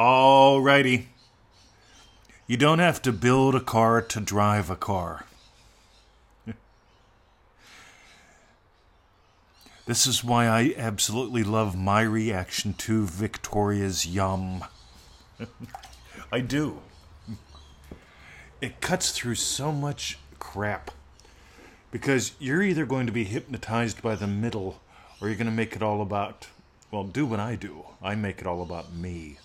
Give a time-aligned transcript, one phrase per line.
[0.00, 1.08] Alrighty.
[2.46, 5.26] You don't have to build a car to drive a car.
[9.84, 14.64] This is why I absolutely love my reaction to Victoria's Yum.
[16.32, 16.78] I do.
[18.62, 20.92] It cuts through so much crap.
[21.90, 24.80] Because you're either going to be hypnotized by the middle
[25.20, 26.46] or you're going to make it all about,
[26.90, 27.84] well, do what I do.
[28.00, 29.36] I make it all about me.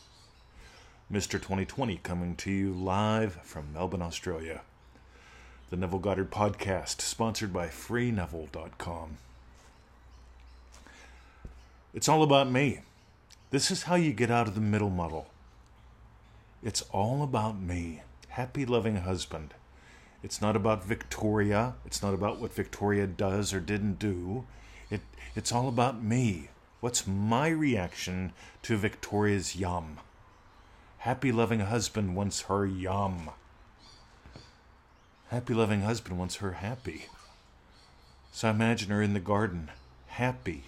[1.12, 1.34] Mr.
[1.34, 4.62] 2020 coming to you live from Melbourne, Australia.
[5.70, 9.18] The Neville Goddard Podcast, sponsored by FreeNeville.com.
[11.94, 12.80] It's all about me.
[13.52, 15.28] This is how you get out of the middle muddle.
[16.64, 18.02] It's all about me.
[18.30, 19.54] Happy, loving husband.
[20.24, 21.76] It's not about Victoria.
[21.86, 24.48] It's not about what Victoria does or didn't do.
[24.90, 25.02] It,
[25.36, 26.50] it's all about me.
[26.80, 30.00] What's my reaction to Victoria's yum?
[31.06, 33.30] Happy, loving husband wants her yum.
[35.28, 37.06] Happy, loving husband wants her happy.
[38.32, 39.70] So I imagine her in the garden,
[40.08, 40.64] happy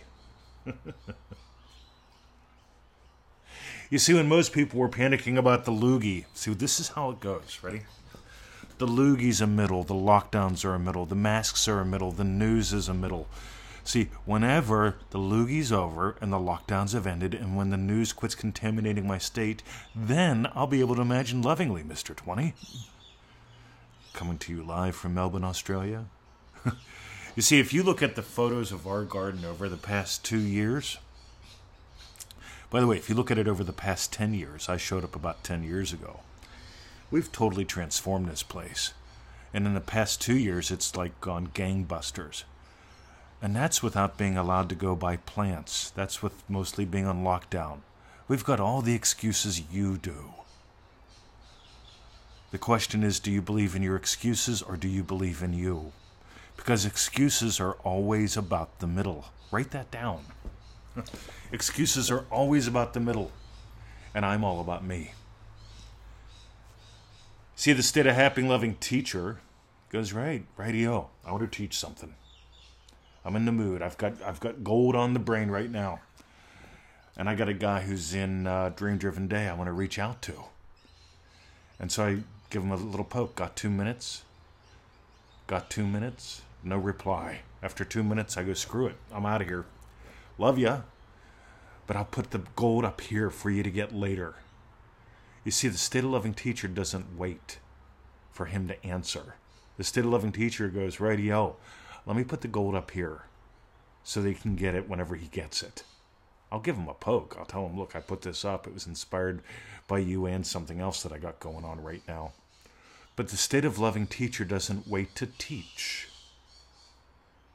[3.89, 7.19] you see, when most people were panicking about the loogie, see, this is how it
[7.19, 7.57] goes.
[7.63, 7.81] Ready?
[8.77, 12.23] The loogie's a middle, the lockdowns are a middle, the masks are a middle, the
[12.23, 13.27] news is a middle.
[13.87, 18.35] See, whenever the loogie's over and the lockdowns have ended, and when the news quits
[18.35, 19.63] contaminating my state,
[19.95, 22.13] then I'll be able to imagine lovingly, Mr.
[22.13, 22.53] 20.
[24.11, 26.05] Coming to you live from Melbourne, Australia.
[27.35, 30.39] You see, if you look at the photos of our garden over the past two
[30.39, 30.97] years,
[32.71, 35.03] by the way, if you look at it over the past 10 years, I showed
[35.03, 36.21] up about 10 years ago.
[37.11, 38.93] We've totally transformed this place.
[39.53, 42.43] And in the past two years, it's like gone gangbusters.
[43.41, 45.91] And that's without being allowed to go buy plants.
[45.91, 47.79] That's with mostly being on lockdown.
[48.27, 50.33] We've got all the excuses you do.
[52.51, 55.91] The question is do you believe in your excuses or do you believe in you?
[56.57, 59.25] because excuses are always about the middle.
[59.51, 60.25] Write that down.
[61.51, 63.31] excuses are always about the middle,
[64.13, 65.13] and I'm all about me.
[67.55, 69.39] See, the state of happy, loving teacher
[69.89, 71.07] goes right, rightio.
[71.25, 72.15] I want to teach something.
[73.27, 73.81] I'm in the mood.
[73.81, 75.99] I've got I've got gold on the brain right now,
[77.17, 79.49] and I got a guy who's in uh, Dream Driven Day.
[79.49, 80.45] I want to reach out to,
[81.77, 82.17] and so I
[82.49, 83.35] give him a little poke.
[83.35, 84.23] Got two minutes.
[85.45, 86.43] Got two minutes.
[86.63, 87.41] No reply.
[87.61, 88.95] After two minutes, I go, screw it.
[89.13, 89.65] I'm out of here.
[90.37, 90.81] Love ya.
[91.85, 94.35] But I'll put the gold up here for you to get later.
[95.43, 97.59] You see, the state of loving teacher doesn't wait
[98.31, 99.35] for him to answer.
[99.77, 101.57] The state of loving teacher goes, radio,
[102.07, 103.23] let me put the gold up here
[104.03, 105.83] so they can get it whenever he gets it.
[106.49, 107.35] I'll give him a poke.
[107.37, 108.65] I'll tell him, look, I put this up.
[108.65, 109.41] It was inspired
[109.87, 112.31] by you and something else that I got going on right now.
[113.17, 116.07] But the state of loving teacher doesn't wait to teach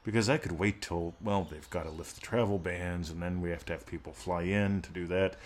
[0.04, 3.40] because I could wait till, well, they've got to lift the travel bans, and then
[3.40, 5.36] we have to have people fly in to do that.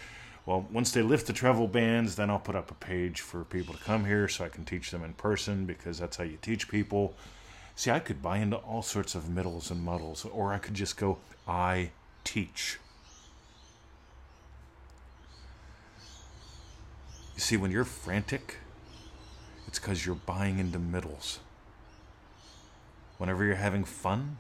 [0.47, 3.75] Well, once they lift the travel bans, then I'll put up a page for people
[3.75, 6.69] to come here so I can teach them in person because that's how you teach
[6.69, 7.15] people.
[7.77, 10.97] See, I could buy into all sorts of middles and muddles, or I could just
[10.97, 11.91] go, I
[12.25, 12.79] teach.
[17.35, 18.57] You see, when you're frantic,
[19.69, 21.41] it's because you're buying into middles.
[23.19, 24.39] Whenever you're having fun,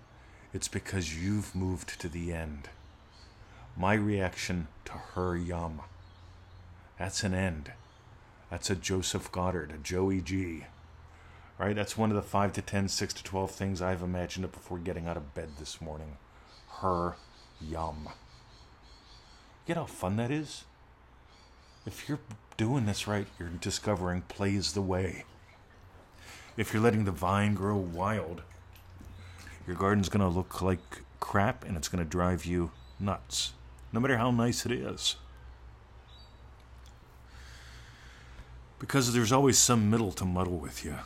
[0.55, 2.71] it's because you've moved to the end.
[3.77, 5.83] My reaction to her yum.
[6.99, 7.73] That's an end.
[8.51, 10.65] That's a Joseph Goddard, a Joey G.
[11.59, 11.75] Right?
[11.75, 14.79] That's one of the 5 to 10, 6 to 12 things I've imagined up before
[14.79, 16.19] getting out of bed this morning.
[16.81, 17.17] Her
[17.61, 18.11] yum.
[19.67, 20.65] Get how fun that is?
[21.87, 22.21] If you're
[22.57, 25.25] doing this right, you're discovering plays the way.
[26.57, 28.43] If you're letting the vine grow wild,
[29.67, 33.53] your garden's going to look like crap and it's going to drive you nuts,
[33.93, 35.17] no matter how nice it is.
[38.79, 40.97] Because there's always some middle to muddle with you.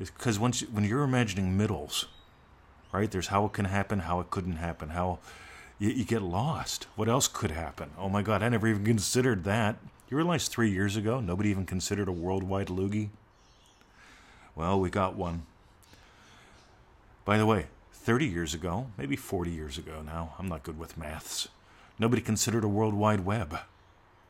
[0.00, 2.06] Because once when you're imagining middles,
[2.90, 3.10] right?
[3.10, 5.18] There's how it can happen, how it couldn't happen, how
[5.78, 6.86] you, you get lost.
[6.96, 7.90] What else could happen?
[7.98, 9.76] Oh my God, I never even considered that.
[10.08, 13.10] You realize three years ago nobody even considered a worldwide loogie?
[14.56, 15.42] Well, we got one.
[17.24, 20.96] By the way, 30 years ago, maybe 40 years ago now, I'm not good with
[20.96, 21.48] maths,
[21.98, 23.58] nobody considered a World Wide Web.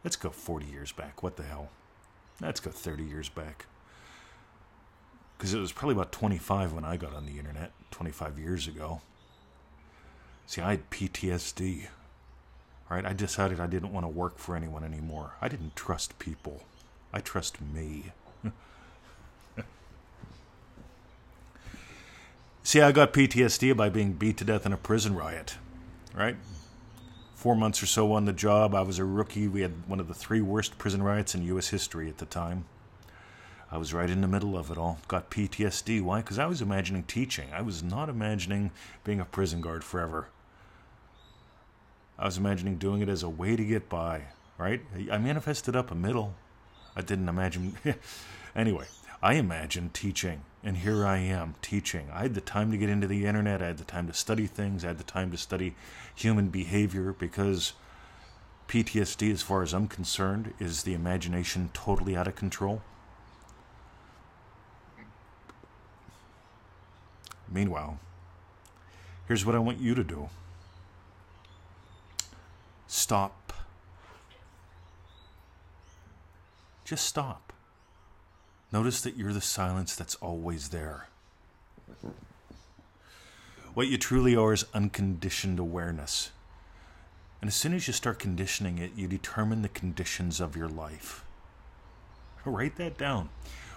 [0.03, 1.23] Let's go 40 years back.
[1.23, 1.69] What the hell?
[2.41, 3.67] Let's go 30 years back.
[5.41, 9.01] Because it was probably about 25 when I got on the internet, 25 years ago.
[10.47, 11.87] See, I had PTSD.
[12.91, 13.07] Right?
[13.07, 15.37] I decided I didn't want to work for anyone anymore.
[15.41, 16.65] I didn't trust people.
[17.11, 18.13] I trust me.
[22.63, 25.57] See, I got PTSD by being beat to death in a prison riot.
[26.15, 26.37] Right?
[27.35, 29.49] Four months or so on the job, I was a rookie.
[29.49, 31.69] We had one of the three worst prison riots in U.S.
[31.69, 32.67] history at the time.
[33.73, 34.99] I was right in the middle of it all.
[35.07, 36.03] Got PTSD.
[36.03, 36.21] Why?
[36.21, 37.49] Because I was imagining teaching.
[37.53, 38.73] I was not imagining
[39.05, 40.29] being a prison guard forever.
[42.19, 44.25] I was imagining doing it as a way to get by,
[44.59, 44.83] right?
[45.11, 46.35] I manifested up a middle.
[46.97, 47.77] I didn't imagine.
[48.57, 48.87] anyway,
[49.23, 52.09] I imagined teaching, and here I am teaching.
[52.13, 54.47] I had the time to get into the internet, I had the time to study
[54.47, 55.75] things, I had the time to study
[56.15, 57.75] human behavior because
[58.69, 62.83] PTSD, as far as I'm concerned, is the imagination totally out of control.
[67.51, 67.99] Meanwhile,
[69.27, 70.29] here's what I want you to do
[72.87, 73.53] stop.
[76.85, 77.53] Just stop.
[78.73, 81.09] Notice that you're the silence that's always there.
[83.75, 86.31] What you truly are is unconditioned awareness.
[87.41, 91.25] And as soon as you start conditioning it, you determine the conditions of your life.
[92.45, 93.29] Write that down.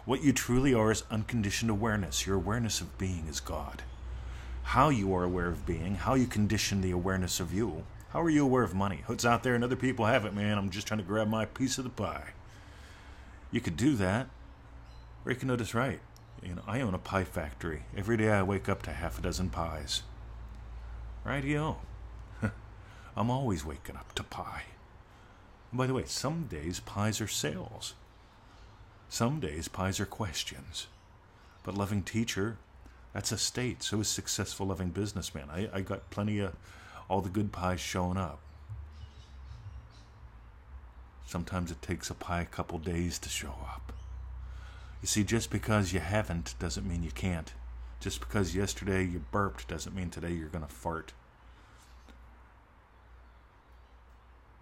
[0.06, 2.28] What you truly are is unconditioned awareness.
[2.28, 3.84] Your awareness of being is God.
[4.64, 7.86] How you are aware of being, how you condition the awareness of you.
[8.10, 9.04] How are you aware of money?
[9.08, 10.58] Oh, it's out there and other people have it, man.
[10.58, 12.32] I'm just trying to grab my piece of the pie.
[13.50, 14.28] You could do that.
[15.26, 16.02] Or you can notice right.
[16.44, 17.84] You know, I own a pie factory.
[17.96, 20.04] Every day I wake up to half a dozen pies.
[21.26, 21.78] Rightio.
[23.16, 24.64] I'm always waking up to pie.
[25.72, 27.94] And by the way, some days pies are sales.
[29.14, 30.88] Some days pies are questions.
[31.62, 32.58] But loving teacher,
[33.14, 33.84] that's a state.
[33.84, 35.52] So is successful loving businessman.
[35.52, 36.56] I, I got plenty of
[37.08, 38.40] all the good pies showing up.
[41.28, 43.94] Sometimes it takes a pie a couple days to show up.
[45.04, 47.54] You see, just because you haven't doesn't mean you can't.
[48.00, 51.14] Just because yesterday you burped doesn't mean today you're going to fart.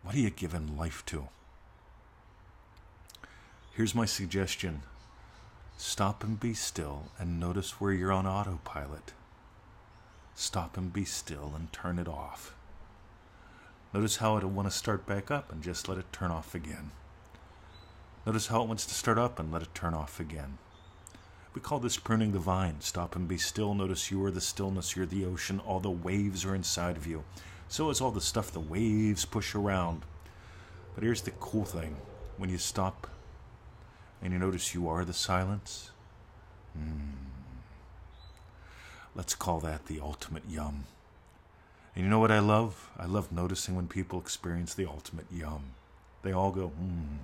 [0.04, 1.30] What are you giving life to?
[3.74, 4.82] Here's my suggestion
[5.78, 9.14] stop and be still and notice where you're on autopilot.
[10.36, 12.54] Stop and be still and turn it off.
[13.94, 16.92] Notice how it'll want to start back up and just let it turn off again.
[18.26, 20.58] Notice how it wants to start up and let it turn off again.
[21.54, 22.82] We call this pruning the vine.
[22.82, 23.74] Stop and be still.
[23.74, 25.62] Notice you are the stillness, you're the ocean.
[25.62, 27.24] All the waves are inside of you.
[27.70, 30.04] So is all the stuff the waves push around.
[30.94, 31.96] But here's the cool thing
[32.36, 33.08] when you stop
[34.22, 35.92] and you notice you are the silence.
[36.78, 37.14] Mm.
[39.16, 40.86] Let's call that the ultimate yum.
[41.96, 42.90] And you know what I love?
[42.98, 45.64] I love noticing when people experience the ultimate yum.
[46.24, 47.18] They all go, mm.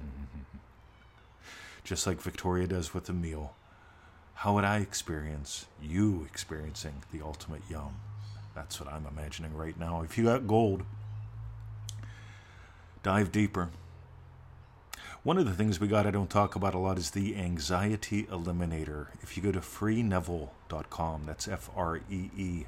[1.83, 3.53] Just like Victoria does with the meal.
[4.33, 7.95] How would I experience you experiencing the ultimate yum?
[8.53, 10.01] That's what I'm imagining right now.
[10.01, 10.83] If you got gold,
[13.03, 13.69] dive deeper.
[15.27, 18.24] One of the things we got I don't talk about a lot is the Anxiety
[18.31, 19.07] Eliminator.
[19.21, 22.65] If you go to freeneville.com, that's F R E E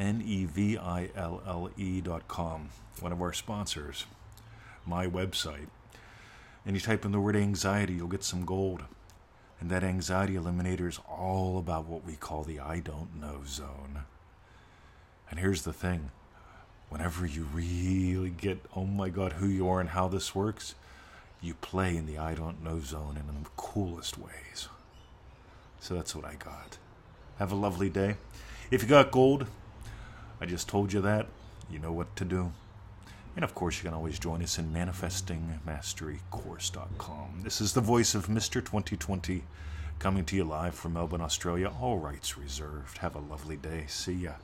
[0.00, 4.06] N E V I L L E.com, one of our sponsors,
[4.84, 5.68] my website,
[6.66, 8.82] and you type in the word anxiety, you'll get some gold.
[9.60, 14.06] And that anxiety eliminator is all about what we call the I don't know zone.
[15.30, 16.10] And here's the thing
[16.88, 20.74] whenever you really get, oh my God, who you are and how this works,
[21.42, 24.68] you play in the I don't know zone in the coolest ways.
[25.80, 26.78] So that's what I got.
[27.38, 28.14] Have a lovely day.
[28.70, 29.46] If you got gold,
[30.40, 31.26] I just told you that.
[31.70, 32.52] You know what to do.
[33.34, 37.40] And of course, you can always join us in manifestingmasterycourse.com.
[37.42, 38.64] This is the voice of Mr.
[38.64, 39.42] 2020
[39.98, 41.72] coming to you live from Melbourne, Australia.
[41.80, 42.98] All rights reserved.
[42.98, 43.86] Have a lovely day.
[43.88, 44.34] See ya.